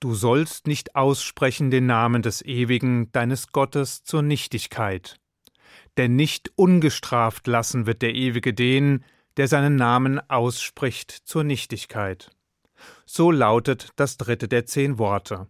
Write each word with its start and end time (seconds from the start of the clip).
Du 0.00 0.14
sollst 0.14 0.66
nicht 0.66 0.96
aussprechen 0.96 1.70
den 1.70 1.84
Namen 1.84 2.22
des 2.22 2.42
Ewigen, 2.42 3.12
deines 3.12 3.52
Gottes, 3.52 4.02
zur 4.02 4.22
Nichtigkeit. 4.22 5.16
Denn 5.98 6.16
nicht 6.16 6.50
ungestraft 6.56 7.46
lassen 7.46 7.84
wird 7.84 8.00
der 8.00 8.14
Ewige 8.14 8.54
den, 8.54 9.04
der 9.36 9.46
seinen 9.46 9.76
Namen 9.76 10.18
ausspricht 10.30 11.10
zur 11.10 11.44
Nichtigkeit. 11.44 12.30
So 13.04 13.30
lautet 13.30 13.90
das 13.96 14.16
dritte 14.16 14.48
der 14.48 14.64
zehn 14.64 14.98
Worte. 14.98 15.48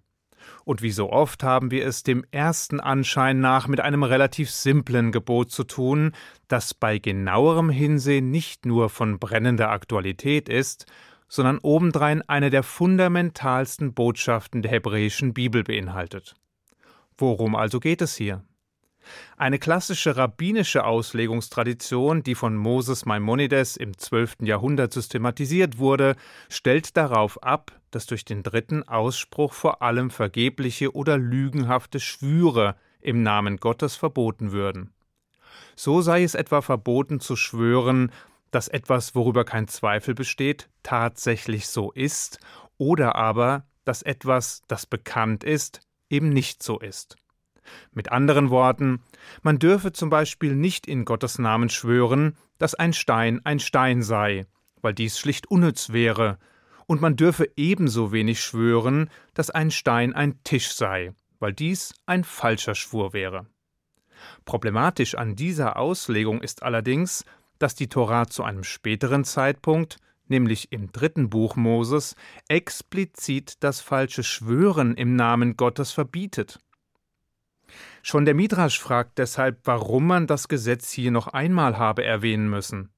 Und 0.64 0.82
wie 0.82 0.90
so 0.90 1.12
oft 1.12 1.44
haben 1.44 1.70
wir 1.70 1.86
es 1.86 2.02
dem 2.02 2.24
ersten 2.32 2.80
Anschein 2.80 3.38
nach 3.38 3.68
mit 3.68 3.78
einem 3.78 4.02
relativ 4.02 4.50
simplen 4.50 5.12
Gebot 5.12 5.52
zu 5.52 5.62
tun, 5.62 6.10
das 6.48 6.74
bei 6.74 6.98
genauerem 6.98 7.70
Hinsehen 7.70 8.32
nicht 8.32 8.66
nur 8.66 8.90
von 8.90 9.20
brennender 9.20 9.70
Aktualität 9.70 10.48
ist, 10.48 10.86
sondern 11.30 11.60
obendrein 11.62 12.20
eine 12.28 12.50
der 12.50 12.62
fundamentalsten 12.62 13.94
Botschaften 13.94 14.60
der 14.60 14.72
hebräischen 14.72 15.32
Bibel 15.32 15.64
beinhaltet. 15.64 16.34
Worum 17.16 17.54
also 17.54 17.80
geht 17.80 18.02
es 18.02 18.16
hier? 18.16 18.42
Eine 19.36 19.58
klassische 19.58 20.16
rabbinische 20.16 20.84
Auslegungstradition, 20.84 22.22
die 22.22 22.34
von 22.34 22.56
Moses 22.56 23.06
Maimonides 23.06 23.76
im 23.76 23.96
12. 23.96 24.38
Jahrhundert 24.42 24.92
systematisiert 24.92 25.78
wurde, 25.78 26.16
stellt 26.48 26.96
darauf 26.96 27.42
ab, 27.42 27.72
dass 27.90 28.06
durch 28.06 28.24
den 28.24 28.42
dritten 28.42 28.82
Ausspruch 28.86 29.52
vor 29.52 29.82
allem 29.82 30.10
vergebliche 30.10 30.94
oder 30.94 31.16
lügenhafte 31.16 32.00
Schwüre 32.00 32.76
im 33.00 33.22
Namen 33.22 33.56
Gottes 33.56 33.96
verboten 33.96 34.52
würden. 34.52 34.92
So 35.76 36.02
sei 36.02 36.24
es 36.24 36.34
etwa 36.34 36.60
verboten 36.60 37.20
zu 37.20 37.36
schwören, 37.36 38.12
dass 38.50 38.68
etwas, 38.68 39.14
worüber 39.14 39.44
kein 39.44 39.68
Zweifel 39.68 40.14
besteht, 40.14 40.68
tatsächlich 40.82 41.68
so 41.68 41.92
ist, 41.92 42.38
oder 42.78 43.16
aber, 43.16 43.66
dass 43.84 44.02
etwas, 44.02 44.62
das 44.68 44.86
bekannt 44.86 45.44
ist, 45.44 45.80
eben 46.08 46.30
nicht 46.30 46.62
so 46.62 46.78
ist. 46.78 47.16
Mit 47.92 48.10
anderen 48.10 48.50
Worten, 48.50 49.02
man 49.42 49.58
dürfe 49.58 49.92
zum 49.92 50.10
Beispiel 50.10 50.54
nicht 50.54 50.86
in 50.86 51.04
Gottes 51.04 51.38
Namen 51.38 51.68
schwören, 51.68 52.36
dass 52.58 52.74
ein 52.74 52.92
Stein 52.92 53.40
ein 53.44 53.60
Stein 53.60 54.02
sei, 54.02 54.46
weil 54.82 54.94
dies 54.94 55.18
schlicht 55.18 55.50
unnütz 55.50 55.90
wäre, 55.90 56.38
und 56.86 57.00
man 57.00 57.14
dürfe 57.14 57.48
ebenso 57.56 58.10
wenig 58.10 58.40
schwören, 58.42 59.10
dass 59.34 59.50
ein 59.50 59.70
Stein 59.70 60.12
ein 60.12 60.42
Tisch 60.42 60.72
sei, 60.72 61.14
weil 61.38 61.52
dies 61.52 61.94
ein 62.06 62.24
falscher 62.24 62.74
Schwur 62.74 63.12
wäre. 63.12 63.46
Problematisch 64.44 65.14
an 65.14 65.36
dieser 65.36 65.76
Auslegung 65.76 66.42
ist 66.42 66.62
allerdings, 66.64 67.24
dass 67.60 67.76
die 67.76 67.88
Tora 67.88 68.26
zu 68.26 68.42
einem 68.42 68.64
späteren 68.64 69.24
Zeitpunkt, 69.24 69.98
nämlich 70.26 70.72
im 70.72 70.90
dritten 70.90 71.30
Buch 71.30 71.54
Moses, 71.54 72.16
explizit 72.48 73.62
das 73.62 73.80
falsche 73.80 74.24
Schwören 74.24 74.94
im 74.94 75.14
Namen 75.14 75.56
Gottes 75.56 75.92
verbietet. 75.92 76.58
Schon 78.02 78.24
der 78.24 78.34
Midrasch 78.34 78.80
fragt 78.80 79.18
deshalb, 79.18 79.60
warum 79.64 80.06
man 80.06 80.26
das 80.26 80.48
Gesetz 80.48 80.90
hier 80.90 81.10
noch 81.10 81.28
einmal 81.28 81.78
habe 81.78 82.04
erwähnen 82.04 82.48
müssen. 82.48 82.90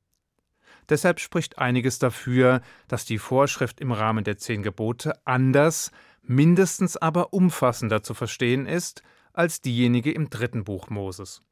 Deshalb 0.88 1.20
spricht 1.20 1.58
einiges 1.58 1.98
dafür, 1.98 2.60
dass 2.88 3.04
die 3.04 3.18
Vorschrift 3.18 3.80
im 3.80 3.92
Rahmen 3.92 4.24
der 4.24 4.38
zehn 4.38 4.62
Gebote 4.62 5.14
anders, 5.26 5.90
mindestens 6.22 6.96
aber 6.96 7.32
umfassender 7.32 8.02
zu 8.02 8.14
verstehen 8.14 8.66
ist 8.66 9.02
als 9.32 9.60
diejenige 9.60 10.12
im 10.12 10.30
dritten 10.30 10.64
Buch 10.64 10.88
Moses. 10.90 11.42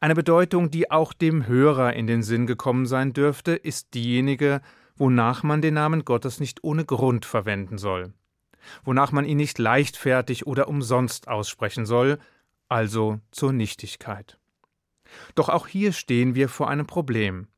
Eine 0.00 0.14
Bedeutung, 0.14 0.70
die 0.70 0.90
auch 0.90 1.12
dem 1.12 1.46
Hörer 1.46 1.94
in 1.94 2.06
den 2.06 2.22
Sinn 2.22 2.46
gekommen 2.46 2.86
sein 2.86 3.12
dürfte, 3.12 3.52
ist 3.52 3.94
diejenige, 3.94 4.60
wonach 4.96 5.42
man 5.42 5.60
den 5.60 5.74
Namen 5.74 6.04
Gottes 6.04 6.40
nicht 6.40 6.64
ohne 6.64 6.84
Grund 6.84 7.24
verwenden 7.24 7.78
soll, 7.78 8.12
wonach 8.84 9.12
man 9.12 9.24
ihn 9.24 9.36
nicht 9.36 9.58
leichtfertig 9.58 10.46
oder 10.46 10.68
umsonst 10.68 11.28
aussprechen 11.28 11.86
soll, 11.86 12.18
also 12.68 13.20
zur 13.30 13.52
Nichtigkeit. 13.52 14.38
Doch 15.34 15.48
auch 15.48 15.66
hier 15.66 15.92
stehen 15.92 16.34
wir 16.34 16.48
vor 16.48 16.68
einem 16.68 16.86
Problem. 16.86 17.48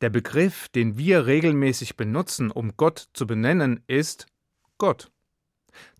Der 0.00 0.10
Begriff, 0.10 0.68
den 0.68 0.96
wir 0.96 1.26
regelmäßig 1.26 1.96
benutzen, 1.96 2.50
um 2.50 2.76
Gott 2.76 3.08
zu 3.12 3.26
benennen, 3.26 3.82
ist 3.86 4.26
Gott. 4.78 5.10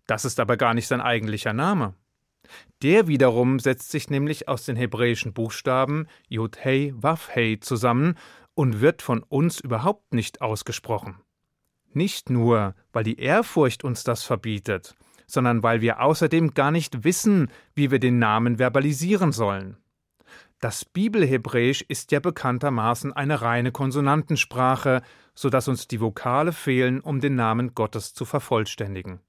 Das 0.07 0.25
ist 0.25 0.39
aber 0.39 0.57
gar 0.57 0.73
nicht 0.73 0.87
sein 0.87 1.01
eigentlicher 1.01 1.53
Name. 1.53 1.93
Der 2.81 3.07
wiederum 3.07 3.59
setzt 3.59 3.91
sich 3.91 4.09
nämlich 4.09 4.47
aus 4.47 4.65
den 4.65 4.75
hebräischen 4.75 5.33
Buchstaben 5.33 6.07
Yud 6.27 6.63
Hei 6.63 6.93
Waf 6.95 7.29
Hei 7.35 7.57
zusammen 7.61 8.15
und 8.53 8.81
wird 8.81 9.01
von 9.01 9.23
uns 9.23 9.59
überhaupt 9.59 10.13
nicht 10.13 10.41
ausgesprochen. 10.41 11.17
Nicht 11.93 12.29
nur, 12.29 12.75
weil 12.93 13.03
die 13.03 13.19
Ehrfurcht 13.19 13.83
uns 13.83 14.03
das 14.03 14.23
verbietet, 14.23 14.95
sondern 15.27 15.63
weil 15.63 15.81
wir 15.81 16.01
außerdem 16.01 16.53
gar 16.53 16.71
nicht 16.71 17.03
wissen, 17.03 17.49
wie 17.75 17.91
wir 17.91 17.99
den 17.99 18.19
Namen 18.19 18.57
verbalisieren 18.57 19.31
sollen. 19.31 19.77
Das 20.59 20.85
Bibelhebräisch 20.85 21.83
ist 21.87 22.11
ja 22.11 22.19
bekanntermaßen 22.19 23.13
eine 23.13 23.41
reine 23.41 23.71
Konsonantensprache, 23.71 25.01
so 25.33 25.49
dass 25.49 25.67
uns 25.67 25.87
die 25.87 25.99
Vokale 25.99 26.51
fehlen, 26.51 27.01
um 27.01 27.19
den 27.19 27.35
Namen 27.35 27.73
Gottes 27.73 28.13
zu 28.13 28.25
vervollständigen. 28.25 29.21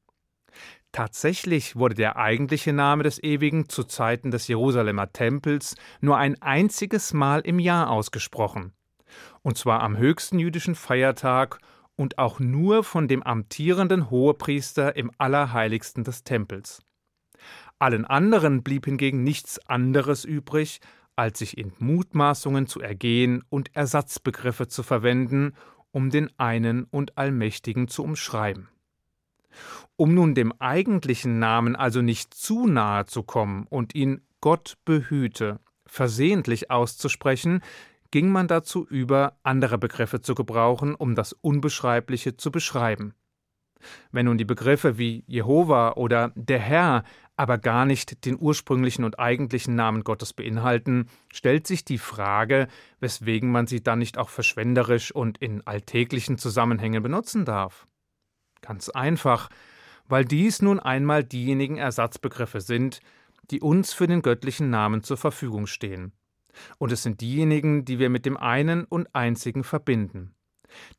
Tatsächlich 0.92 1.75
wurde 1.75 1.94
der 1.94 2.19
eigentliche 2.19 2.75
Name 2.75 3.03
des 3.03 3.22
Ewigen 3.22 3.70
zu 3.70 3.84
Zeiten 3.84 4.30
des 4.30 4.47
Jerusalemer 4.47 5.10
Tempels 5.10 5.75
nur 6.03 6.19
ein 6.19 6.41
einziges 6.42 7.14
Mal 7.14 7.41
im 7.41 7.58
Jahr 7.58 7.88
ausgesprochen, 7.88 8.75
und 9.41 9.56
zwar 9.56 9.80
am 9.80 9.97
höchsten 9.97 10.38
jüdischen 10.38 10.75
Feiertag 10.75 11.60
und 11.97 12.19
auch 12.19 12.41
nur 12.41 12.84
von 12.84 13.08
dem 13.08 13.22
amtierenden 13.22 14.10
Hohepriester 14.10 14.94
im 14.94 15.10
Allerheiligsten 15.16 16.04
des 16.04 16.25
Tempels. 16.25 16.82
Allen 17.78 18.04
anderen 18.04 18.62
blieb 18.62 18.84
hingegen 18.84 19.24
nichts 19.24 19.59
anderes 19.66 20.26
übrig, 20.26 20.80
als 21.16 21.38
sich 21.38 21.56
in 21.56 21.72
Mutmaßungen 21.78 22.66
zu 22.66 22.80
ergehen 22.80 23.42
und 23.48 23.74
Ersatzbegriffe 23.74 24.69
zu 24.69 24.82
verwenden, 24.82 25.54
um 25.91 26.10
den 26.10 26.30
einen 26.38 26.84
und 26.84 27.16
Allmächtigen 27.16 27.88
zu 27.88 28.04
umschreiben. 28.04 28.69
Um 29.96 30.14
nun 30.14 30.34
dem 30.34 30.52
eigentlichen 30.58 31.38
Namen 31.38 31.76
also 31.76 32.02
nicht 32.02 32.34
zu 32.34 32.66
nahe 32.66 33.06
zu 33.06 33.22
kommen 33.22 33.66
und 33.68 33.94
ihn 33.94 34.22
Gott 34.40 34.76
behüte 34.84 35.60
versehentlich 35.86 36.70
auszusprechen, 36.70 37.60
ging 38.10 38.30
man 38.30 38.48
dazu 38.48 38.86
über, 38.86 39.38
andere 39.42 39.78
Begriffe 39.78 40.20
zu 40.20 40.34
gebrauchen, 40.34 40.94
um 40.94 41.14
das 41.14 41.32
Unbeschreibliche 41.32 42.36
zu 42.36 42.50
beschreiben. 42.50 43.14
Wenn 44.12 44.26
nun 44.26 44.38
die 44.38 44.44
Begriffe 44.44 44.98
wie 44.98 45.24
Jehova 45.26 45.94
oder 45.94 46.32
der 46.34 46.60
Herr 46.60 47.04
aber 47.36 47.58
gar 47.58 47.86
nicht 47.86 48.24
den 48.24 48.36
ursprünglichen 48.38 49.04
und 49.04 49.18
eigentlichen 49.18 49.74
Namen 49.74 50.04
Gottes 50.04 50.32
beinhalten, 50.32 51.08
stellt 51.32 51.66
sich 51.66 51.84
die 51.84 51.98
Frage, 51.98 52.68
weswegen 53.00 53.50
man 53.50 53.66
sie 53.66 53.82
dann 53.82 53.98
nicht 53.98 54.18
auch 54.18 54.28
verschwenderisch 54.28 55.12
und 55.12 55.38
in 55.38 55.66
alltäglichen 55.66 56.38
Zusammenhängen 56.38 57.02
benutzen 57.02 57.44
darf. 57.44 57.86
Ganz 58.62 58.88
einfach, 58.88 59.50
weil 60.08 60.24
dies 60.24 60.62
nun 60.62 60.80
einmal 60.80 61.24
diejenigen 61.24 61.76
Ersatzbegriffe 61.76 62.60
sind, 62.60 63.00
die 63.50 63.60
uns 63.60 63.92
für 63.92 64.06
den 64.06 64.22
göttlichen 64.22 64.70
Namen 64.70 65.02
zur 65.02 65.16
Verfügung 65.16 65.66
stehen. 65.66 66.12
Und 66.78 66.92
es 66.92 67.02
sind 67.02 67.20
diejenigen, 67.20 67.84
die 67.84 67.98
wir 67.98 68.08
mit 68.08 68.24
dem 68.24 68.36
einen 68.36 68.84
und 68.84 69.14
einzigen 69.14 69.64
verbinden, 69.64 70.34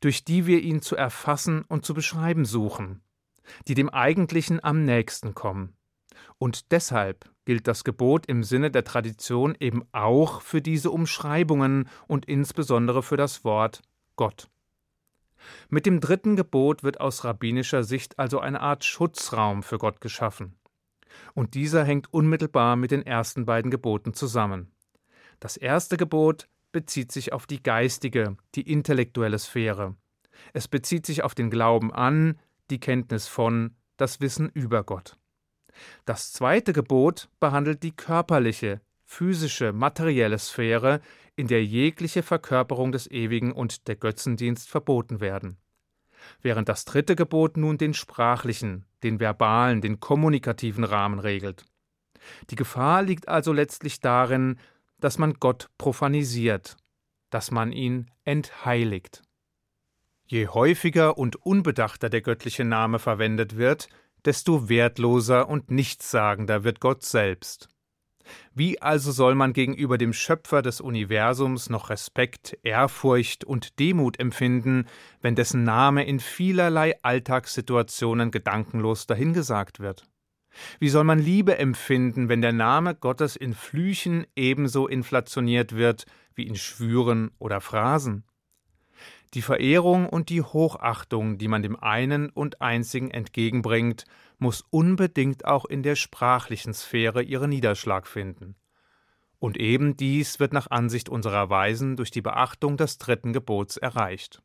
durch 0.00 0.24
die 0.24 0.46
wir 0.46 0.60
ihn 0.60 0.82
zu 0.82 0.96
erfassen 0.96 1.64
und 1.68 1.84
zu 1.84 1.94
beschreiben 1.94 2.44
suchen, 2.44 3.02
die 3.66 3.74
dem 3.74 3.88
Eigentlichen 3.88 4.62
am 4.62 4.84
nächsten 4.84 5.34
kommen. 5.34 5.76
Und 6.38 6.72
deshalb 6.72 7.30
gilt 7.44 7.66
das 7.66 7.84
Gebot 7.84 8.26
im 8.26 8.42
Sinne 8.42 8.70
der 8.70 8.84
Tradition 8.84 9.54
eben 9.58 9.84
auch 9.92 10.40
für 10.40 10.60
diese 10.60 10.90
Umschreibungen 10.90 11.88
und 12.08 12.26
insbesondere 12.26 13.02
für 13.02 13.16
das 13.16 13.44
Wort 13.44 13.82
Gott. 14.16 14.48
Mit 15.68 15.86
dem 15.86 16.00
dritten 16.00 16.36
Gebot 16.36 16.82
wird 16.82 17.00
aus 17.00 17.24
rabbinischer 17.24 17.84
Sicht 17.84 18.18
also 18.18 18.40
eine 18.40 18.60
Art 18.60 18.84
Schutzraum 18.84 19.62
für 19.62 19.78
Gott 19.78 20.00
geschaffen. 20.00 20.56
Und 21.34 21.54
dieser 21.54 21.84
hängt 21.84 22.12
unmittelbar 22.12 22.76
mit 22.76 22.90
den 22.90 23.02
ersten 23.02 23.46
beiden 23.46 23.70
Geboten 23.70 24.14
zusammen. 24.14 24.72
Das 25.40 25.56
erste 25.56 25.96
Gebot 25.96 26.48
bezieht 26.72 27.12
sich 27.12 27.32
auf 27.32 27.46
die 27.46 27.62
geistige, 27.62 28.36
die 28.54 28.70
intellektuelle 28.70 29.38
Sphäre. 29.38 29.96
Es 30.52 30.68
bezieht 30.68 31.06
sich 31.06 31.22
auf 31.22 31.34
den 31.34 31.50
Glauben 31.50 31.92
an, 31.92 32.38
die 32.70 32.80
Kenntnis 32.80 33.28
von, 33.28 33.76
das 33.96 34.20
Wissen 34.20 34.48
über 34.48 34.82
Gott. 34.82 35.16
Das 36.04 36.32
zweite 36.32 36.72
Gebot 36.72 37.28
behandelt 37.40 37.82
die 37.82 37.94
körperliche, 37.94 38.80
physische, 39.14 39.72
materielle 39.72 40.38
Sphäre, 40.38 41.00
in 41.36 41.46
der 41.46 41.64
jegliche 41.64 42.22
Verkörperung 42.22 42.92
des 42.92 43.10
Ewigen 43.10 43.52
und 43.52 43.88
der 43.88 43.96
Götzendienst 43.96 44.68
verboten 44.68 45.20
werden. 45.20 45.56
Während 46.42 46.68
das 46.68 46.84
dritte 46.84 47.16
Gebot 47.16 47.56
nun 47.56 47.78
den 47.78 47.94
sprachlichen, 47.94 48.86
den 49.02 49.20
verbalen, 49.20 49.80
den 49.80 50.00
kommunikativen 50.00 50.84
Rahmen 50.84 51.18
regelt. 51.18 51.64
Die 52.50 52.56
Gefahr 52.56 53.02
liegt 53.02 53.28
also 53.28 53.52
letztlich 53.52 54.00
darin, 54.00 54.58
dass 54.98 55.18
man 55.18 55.34
Gott 55.34 55.68
profanisiert, 55.76 56.76
dass 57.30 57.50
man 57.50 57.72
ihn 57.72 58.10
entheiligt. 58.24 59.22
Je 60.26 60.48
häufiger 60.48 61.18
und 61.18 61.36
unbedachter 61.36 62.08
der 62.08 62.22
göttliche 62.22 62.64
Name 62.64 62.98
verwendet 62.98 63.56
wird, 63.56 63.88
desto 64.24 64.68
wertloser 64.70 65.48
und 65.48 65.70
nichtssagender 65.70 66.64
wird 66.64 66.80
Gott 66.80 67.02
selbst. 67.02 67.68
Wie 68.54 68.80
also 68.80 69.12
soll 69.12 69.34
man 69.34 69.52
gegenüber 69.52 69.98
dem 69.98 70.12
Schöpfer 70.12 70.62
des 70.62 70.80
Universums 70.80 71.70
noch 71.70 71.90
Respekt, 71.90 72.58
Ehrfurcht 72.62 73.44
und 73.44 73.78
Demut 73.78 74.18
empfinden, 74.18 74.86
wenn 75.20 75.34
dessen 75.34 75.64
Name 75.64 76.04
in 76.04 76.20
vielerlei 76.20 76.94
Alltagssituationen 77.02 78.30
gedankenlos 78.30 79.06
dahingesagt 79.06 79.80
wird? 79.80 80.06
Wie 80.78 80.88
soll 80.88 81.04
man 81.04 81.18
Liebe 81.18 81.58
empfinden, 81.58 82.28
wenn 82.28 82.40
der 82.40 82.52
Name 82.52 82.94
Gottes 82.94 83.36
in 83.36 83.54
Flüchen 83.54 84.26
ebenso 84.36 84.86
inflationiert 84.86 85.74
wird 85.74 86.06
wie 86.34 86.46
in 86.46 86.56
Schwüren 86.56 87.30
oder 87.38 87.60
Phrasen? 87.60 88.24
Die 89.34 89.42
Verehrung 89.42 90.08
und 90.08 90.28
die 90.28 90.42
Hochachtung, 90.42 91.38
die 91.38 91.48
man 91.48 91.62
dem 91.62 91.74
einen 91.76 92.30
und 92.30 92.60
einzigen 92.60 93.10
entgegenbringt, 93.10 94.04
muss 94.44 94.62
unbedingt 94.68 95.46
auch 95.46 95.64
in 95.64 95.82
der 95.82 95.96
sprachlichen 95.96 96.74
Sphäre 96.74 97.22
ihren 97.22 97.48
Niederschlag 97.48 98.06
finden. 98.06 98.56
Und 99.38 99.56
eben 99.56 99.96
dies 99.96 100.38
wird 100.38 100.52
nach 100.52 100.70
Ansicht 100.70 101.08
unserer 101.08 101.48
Weisen 101.48 101.96
durch 101.96 102.10
die 102.10 102.20
Beachtung 102.20 102.76
des 102.76 102.98
dritten 102.98 103.32
Gebots 103.32 103.78
erreicht. 103.78 104.42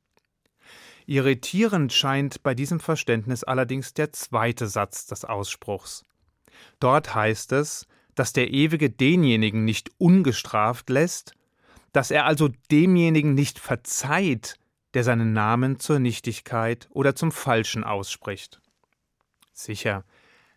Irritierend 1.06 1.92
scheint 1.92 2.44
bei 2.44 2.56
diesem 2.56 2.80
Verständnis 2.80 3.44
allerdings 3.44 3.94
der 3.94 4.13
zweite 4.13 4.68
Satz 4.68 5.06
des 5.06 5.25
Ausspruchs. 5.25 6.06
Dort 6.80 7.13
heißt 7.13 7.51
es, 7.51 7.86
dass 8.16 8.31
der 8.31 8.51
Ewige 8.51 8.90
denjenigen 8.90 9.66
nicht 9.66 9.92
ungestraft 9.98 10.90
lässt, 10.90 11.34
dass 11.92 12.10
er 12.10 12.25
also 12.25 12.48
demjenigen 12.72 13.34
nicht 13.34 13.60
verzeiht, 13.60 14.56
der 14.94 15.04
seinen 15.04 15.34
Namen 15.34 15.78
zur 15.81 16.00
Nichtigkeit 16.00 16.88
oder 16.92 17.16
zum 17.16 17.34
Falschen 17.34 17.84
ausspricht. 17.84 18.62
Sicher, 19.60 20.06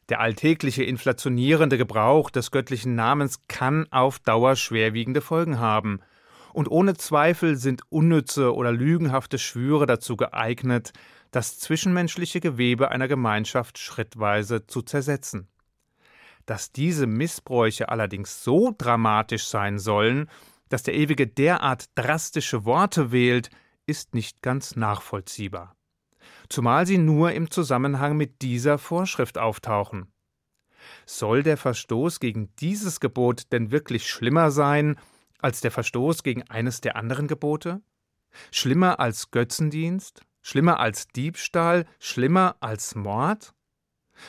der 0.09 0.21
alltägliche 0.21 0.85
inflationierende 0.85 1.79
Gebrauch 1.79 2.31
des 2.31 2.51
göttlichen 2.51 2.95
Namens 2.95 3.41
kann 3.49 3.91
auf 3.91 4.19
Dauer 4.21 4.57
schwerwiegende 4.57 5.21
Folgen 5.21 5.59
haben, 5.59 6.01
und 6.53 6.71
ohne 6.71 6.95
Zweifel 6.95 7.57
sind 7.57 7.83
unnütze 7.89 8.55
oder 8.55 8.73
lügenhafte 8.73 9.39
Schwüre 9.39 9.87
dazu 9.87 10.17
geeignet, 10.17 10.93
das 11.31 11.59
zwischenmenschliche 11.59 12.41
Gewebe 12.41 12.91
einer 12.91 13.09
Gemeinschaft 13.09 13.79
schrittweise 13.79 14.67
zu 14.67 14.83
zersetzen. 14.83 15.49
Dass 16.45 16.71
diese 16.71 17.07
Missbräuche 17.07 17.89
allerdings 17.89 18.45
so 18.45 18.75
dramatisch 18.77 19.47
sein 19.47 19.79
sollen, 19.79 20.29
dass 20.69 20.83
der 20.83 20.95
Ewige 20.95 21.27
derart 21.27 21.87
drastische 21.95 22.67
Worte 22.67 23.13
wählt, 23.13 23.49
ist 23.87 24.15
nicht 24.15 24.43
ganz 24.43 24.77
nachvollziehbar. 24.77 25.75
Zumal 26.49 26.87
sie 26.87 26.99
nur 26.99 27.33
im 27.33 27.51
Zusammenhang 27.51 28.17
mit 28.17 28.43
dieser 28.43 28.79
Vorschrift 28.79 29.39
auftauchen. 29.39 30.13
Soll 31.07 31.43
der 31.43 31.57
Verstoß 31.57 32.21
gegen 32.21 32.55
dieses 32.57 33.01
Gebot 33.01 33.53
denn 33.53 33.71
wirklich 33.71 34.09
schlimmer 34.09 34.51
sein 34.51 34.97
als 35.39 35.61
der 35.61 35.71
Verstoß 35.71 36.23
gegen 36.23 36.43
eines 36.49 36.81
der 36.81 36.97
anderen 36.97 37.29
Gebote? 37.29 37.83
Schlimmer 38.51 39.01
als 39.01 39.31
Götzendienst? 39.31 40.23
Schlimmer 40.41 40.81
als 40.81 41.09
Diebstahl? 41.09 41.87
Schlimmer 41.99 42.57
als 42.61 42.95
Mord? 42.95 43.55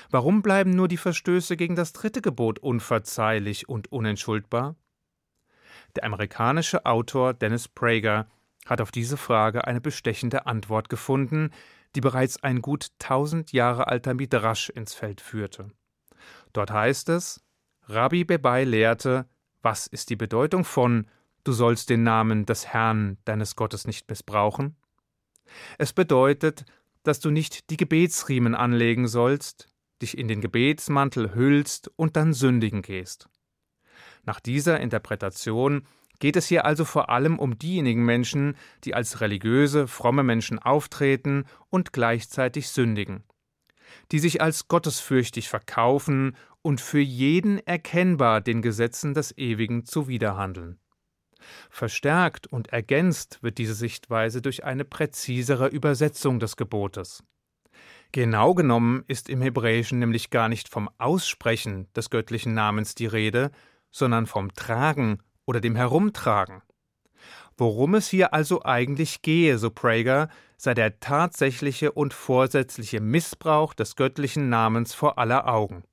Warum 0.09 0.41
bleiben 0.41 0.71
nur 0.71 0.87
die 0.87 0.97
Verstöße 0.97 1.57
gegen 1.57 1.75
das 1.75 1.93
dritte 1.93 2.21
Gebot 2.21 2.59
unverzeihlich 2.59 3.69
und 3.69 3.91
unentschuldbar? 3.91 4.75
Der 5.95 6.05
amerikanische 6.05 6.85
Autor 6.85 7.33
Dennis 7.33 7.67
Prager 7.67 8.27
hat 8.65 8.81
auf 8.81 8.91
diese 8.91 9.17
Frage 9.17 9.67
eine 9.67 9.81
bestechende 9.81 10.45
Antwort 10.45 10.89
gefunden, 10.89 11.51
die 11.95 12.01
bereits 12.01 12.41
ein 12.41 12.61
gut 12.61 12.87
tausend 12.99 13.51
Jahre 13.51 13.87
alter 13.87 14.13
Midrasch 14.13 14.69
ins 14.69 14.93
Feld 14.93 15.21
führte. 15.21 15.71
Dort 16.53 16.71
heißt 16.71 17.09
es, 17.09 17.41
Rabbi 17.87 18.23
Bebai 18.23 18.63
lehrte, 18.63 19.27
was 19.61 19.87
ist 19.87 20.09
die 20.09 20.15
Bedeutung 20.15 20.65
von 20.65 21.07
Du 21.43 21.51
sollst 21.51 21.89
den 21.89 22.03
Namen 22.03 22.45
des 22.45 22.67
Herrn 22.67 23.17
deines 23.25 23.55
Gottes 23.55 23.85
nicht 23.85 24.09
missbrauchen? 24.09 24.77
Es 25.77 25.91
bedeutet, 25.91 26.63
dass 27.03 27.19
du 27.19 27.31
nicht 27.31 27.69
die 27.69 27.77
Gebetsriemen 27.77 28.55
anlegen 28.55 29.07
sollst, 29.07 29.67
dich 30.01 30.17
in 30.17 30.27
den 30.27 30.41
Gebetsmantel 30.41 31.35
hüllst 31.35 31.91
und 31.97 32.15
dann 32.15 32.33
sündigen 32.33 32.81
gehst. 32.81 33.27
Nach 34.23 34.39
dieser 34.39 34.79
Interpretation 34.79 35.85
geht 36.23 36.37
es 36.37 36.47
hier 36.47 36.63
also 36.63 36.85
vor 36.85 37.09
allem 37.09 37.37
um 37.37 37.59
diejenigen 37.59 38.05
Menschen, 38.05 38.55
die 38.85 38.95
als 38.95 39.19
religiöse, 39.19 39.89
fromme 39.89 40.23
Menschen 40.23 40.57
auftreten 40.57 41.43
und 41.69 41.91
gleichzeitig 41.91 42.69
sündigen, 42.69 43.25
die 44.13 44.19
sich 44.19 44.41
als 44.41 44.69
gottesfürchtig 44.69 45.49
verkaufen 45.49 46.37
und 46.61 46.79
für 46.79 47.01
jeden 47.01 47.57
erkennbar 47.67 48.39
den 48.39 48.61
Gesetzen 48.61 49.13
des 49.13 49.37
Ewigen 49.37 49.83
zuwiderhandeln. 49.83 50.79
Verstärkt 51.69 52.47
und 52.47 52.69
ergänzt 52.69 53.43
wird 53.43 53.57
diese 53.57 53.75
Sichtweise 53.75 54.41
durch 54.41 54.63
eine 54.63 54.85
präzisere 54.85 55.67
Übersetzung 55.67 56.39
des 56.39 56.55
Gebotes. 56.55 57.21
Genau 58.13 58.53
genommen 58.53 59.03
ist 59.07 59.27
im 59.27 59.41
Hebräischen 59.41 59.99
nämlich 59.99 60.29
gar 60.29 60.47
nicht 60.47 60.69
vom 60.69 60.89
Aussprechen 60.99 61.91
des 61.97 62.09
göttlichen 62.09 62.53
Namens 62.53 62.95
die 62.95 63.07
Rede, 63.07 63.51
sondern 63.91 64.25
vom 64.25 64.53
Tragen 64.53 65.19
oder 65.45 65.61
dem 65.61 65.75
Herumtragen. 65.75 66.61
Worum 67.57 67.95
es 67.95 68.07
hier 68.07 68.33
also 68.33 68.63
eigentlich 68.63 69.21
gehe, 69.21 69.57
so 69.57 69.69
Prager, 69.69 70.29
sei 70.57 70.73
der 70.73 70.99
tatsächliche 70.99 71.91
und 71.91 72.13
vorsätzliche 72.13 72.99
Missbrauch 72.99 73.73
des 73.73 73.95
göttlichen 73.95 74.49
Namens 74.49 74.93
vor 74.93 75.17
aller 75.17 75.47
Augen. 75.47 75.83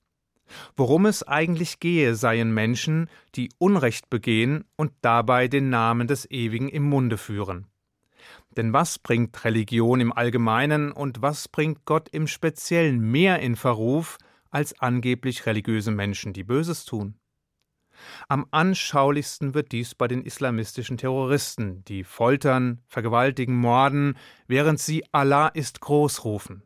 Worum 0.76 1.06
es 1.06 1.22
eigentlich 1.22 1.80
gehe, 1.80 2.14
seien 2.14 2.52
Menschen, 2.52 3.08
die 3.34 3.50
Unrecht 3.58 4.10
begehen 4.10 4.64
und 4.76 4.92
dabei 5.00 5.48
den 5.48 5.70
Namen 5.70 6.08
des 6.08 6.30
Ewigen 6.30 6.68
im 6.68 6.84
Munde 6.84 7.18
führen. 7.18 7.66
Denn 8.56 8.72
was 8.72 8.98
bringt 8.98 9.44
Religion 9.44 10.00
im 10.00 10.12
Allgemeinen 10.12 10.90
und 10.90 11.22
was 11.22 11.46
bringt 11.46 11.84
Gott 11.84 12.08
im 12.10 12.26
Speziellen 12.26 13.00
mehr 13.00 13.38
in 13.40 13.54
Verruf 13.54 14.18
als 14.50 14.78
angeblich 14.80 15.46
religiöse 15.46 15.92
Menschen, 15.92 16.32
die 16.32 16.44
Böses 16.44 16.84
tun? 16.84 17.19
Am 18.28 18.46
anschaulichsten 18.50 19.54
wird 19.54 19.72
dies 19.72 19.94
bei 19.94 20.08
den 20.08 20.22
islamistischen 20.22 20.98
Terroristen, 20.98 21.84
die 21.84 22.04
foltern, 22.04 22.80
vergewaltigen, 22.86 23.56
morden, 23.56 24.16
während 24.46 24.80
sie 24.80 25.04
Allah 25.12 25.48
ist 25.48 25.80
groß 25.80 26.24
rufen, 26.24 26.62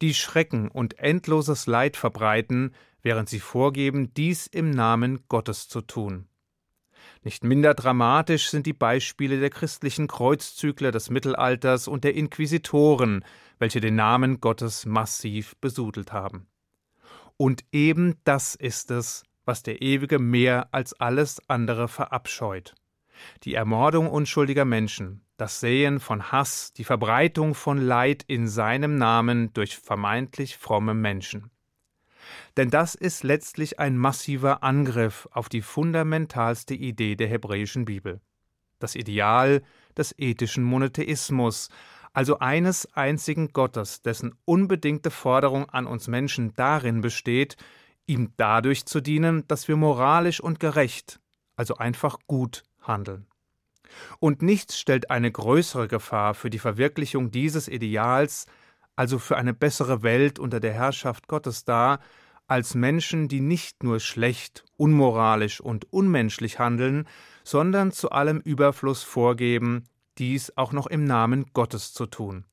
die 0.00 0.14
Schrecken 0.14 0.68
und 0.68 0.98
endloses 0.98 1.66
Leid 1.66 1.96
verbreiten, 1.96 2.74
während 3.02 3.28
sie 3.28 3.40
vorgeben, 3.40 4.14
dies 4.14 4.46
im 4.46 4.70
Namen 4.70 5.20
Gottes 5.28 5.68
zu 5.68 5.80
tun. 5.80 6.28
Nicht 7.24 7.44
minder 7.44 7.74
dramatisch 7.74 8.50
sind 8.50 8.66
die 8.66 8.72
Beispiele 8.72 9.38
der 9.38 9.50
christlichen 9.50 10.08
Kreuzzügler 10.08 10.90
des 10.90 11.08
Mittelalters 11.10 11.86
und 11.86 12.04
der 12.04 12.14
Inquisitoren, 12.14 13.24
welche 13.58 13.80
den 13.80 13.94
Namen 13.94 14.40
Gottes 14.40 14.86
massiv 14.86 15.54
besudelt 15.60 16.12
haben. 16.12 16.48
Und 17.36 17.64
eben 17.72 18.16
das 18.24 18.54
ist 18.54 18.90
es, 18.90 19.22
was 19.44 19.62
der 19.62 19.82
Ewige 19.82 20.18
mehr 20.18 20.68
als 20.72 20.92
alles 20.94 21.40
andere 21.48 21.88
verabscheut. 21.88 22.74
Die 23.44 23.54
Ermordung 23.54 24.10
unschuldiger 24.10 24.64
Menschen, 24.64 25.22
das 25.36 25.60
Säen 25.60 26.00
von 26.00 26.32
Hass, 26.32 26.72
die 26.72 26.84
Verbreitung 26.84 27.54
von 27.54 27.78
Leid 27.78 28.24
in 28.26 28.48
seinem 28.48 28.96
Namen 28.96 29.52
durch 29.52 29.76
vermeintlich 29.76 30.56
fromme 30.56 30.94
Menschen. 30.94 31.50
Denn 32.56 32.70
das 32.70 32.94
ist 32.94 33.24
letztlich 33.24 33.78
ein 33.78 33.96
massiver 33.96 34.62
Angriff 34.62 35.28
auf 35.32 35.48
die 35.48 35.62
fundamentalste 35.62 36.74
Idee 36.74 37.16
der 37.16 37.28
hebräischen 37.28 37.84
Bibel. 37.84 38.20
Das 38.78 38.94
Ideal 38.94 39.62
des 39.96 40.14
ethischen 40.18 40.64
Monotheismus, 40.64 41.68
also 42.12 42.38
eines 42.38 42.92
einzigen 42.94 43.52
Gottes, 43.52 44.02
dessen 44.02 44.34
unbedingte 44.44 45.10
Forderung 45.10 45.68
an 45.70 45.86
uns 45.86 46.08
Menschen 46.08 46.54
darin 46.54 47.00
besteht, 47.00 47.56
ihm 48.06 48.32
dadurch 48.36 48.86
zu 48.86 49.00
dienen, 49.00 49.46
dass 49.48 49.68
wir 49.68 49.76
moralisch 49.76 50.40
und 50.40 50.60
gerecht, 50.60 51.20
also 51.56 51.76
einfach 51.76 52.18
gut 52.26 52.62
handeln. 52.80 53.26
Und 54.18 54.42
nichts 54.42 54.78
stellt 54.78 55.10
eine 55.10 55.30
größere 55.30 55.88
Gefahr 55.88 56.34
für 56.34 56.50
die 56.50 56.58
Verwirklichung 56.58 57.30
dieses 57.30 57.68
Ideals, 57.68 58.46
also 58.96 59.18
für 59.18 59.36
eine 59.36 59.54
bessere 59.54 60.02
Welt 60.02 60.38
unter 60.38 60.60
der 60.60 60.72
Herrschaft 60.72 61.28
Gottes 61.28 61.64
dar, 61.64 62.00
als 62.46 62.74
Menschen, 62.74 63.28
die 63.28 63.40
nicht 63.40 63.82
nur 63.82 64.00
schlecht, 64.00 64.64
unmoralisch 64.76 65.60
und 65.60 65.92
unmenschlich 65.92 66.58
handeln, 66.58 67.08
sondern 67.44 67.92
zu 67.92 68.10
allem 68.10 68.40
Überfluss 68.40 69.02
vorgeben, 69.02 69.84
dies 70.18 70.56
auch 70.56 70.72
noch 70.72 70.86
im 70.86 71.04
Namen 71.04 71.46
Gottes 71.54 71.94
zu 71.94 72.06
tun. 72.06 72.44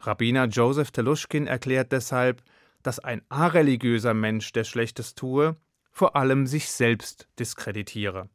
Rabbiner 0.00 0.46
Joseph 0.46 0.90
Teluschkin 0.92 1.46
erklärt 1.46 1.92
deshalb, 1.92 2.42
dass 2.82 2.98
ein 2.98 3.22
areligiöser 3.28 4.14
Mensch, 4.14 4.52
der 4.52 4.64
Schlechtes 4.64 5.14
tue, 5.14 5.56
vor 5.90 6.16
allem 6.16 6.46
sich 6.46 6.70
selbst 6.70 7.28
diskreditiere. 7.38 8.28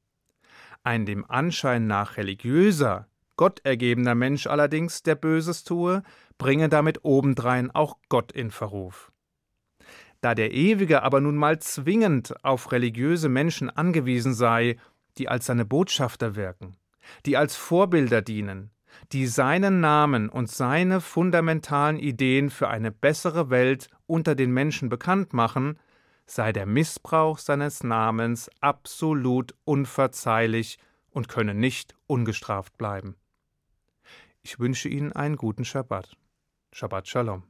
Ein 0.83 1.05
dem 1.05 1.29
Anschein 1.29 1.87
nach 1.87 2.17
religiöser, 2.17 3.07
gottergebener 3.37 4.15
Mensch 4.15 4.47
allerdings, 4.47 5.03
der 5.03 5.15
Böses 5.15 5.63
tue, 5.63 6.03
bringe 6.37 6.69
damit 6.69 7.03
obendrein 7.03 7.71
auch 7.71 7.97
Gott 8.09 8.31
in 8.31 8.51
Verruf. 8.51 9.11
Da 10.21 10.35
der 10.35 10.51
Ewige 10.51 11.03
aber 11.03 11.21
nun 11.21 11.35
mal 11.35 11.59
zwingend 11.59 12.33
auf 12.43 12.71
religiöse 12.71 13.29
Menschen 13.29 13.69
angewiesen 13.69 14.33
sei, 14.33 14.77
die 15.17 15.29
als 15.29 15.45
seine 15.45 15.65
Botschafter 15.65 16.35
wirken, 16.35 16.75
die 17.25 17.37
als 17.37 17.55
Vorbilder 17.55 18.21
dienen, 18.21 18.71
die 19.11 19.27
seinen 19.27 19.79
Namen 19.79 20.29
und 20.29 20.49
seine 20.49 21.01
fundamentalen 21.01 21.97
Ideen 21.97 22.49
für 22.49 22.69
eine 22.69 22.91
bessere 22.91 23.49
Welt 23.49 23.89
unter 24.07 24.35
den 24.35 24.51
Menschen 24.51 24.89
bekannt 24.89 25.33
machen, 25.33 25.79
sei 26.25 26.51
der 26.51 26.65
Missbrauch 26.65 27.37
seines 27.37 27.83
Namens 27.83 28.49
absolut 28.61 29.55
unverzeihlich 29.63 30.79
und 31.11 31.27
könne 31.27 31.53
nicht 31.53 31.95
ungestraft 32.07 32.77
bleiben. 32.77 33.15
Ich 34.41 34.59
wünsche 34.59 34.89
Ihnen 34.89 35.11
einen 35.11 35.37
guten 35.37 35.65
Schabbat. 35.65 36.17
Shabbat 36.71 37.07
Shalom. 37.07 37.43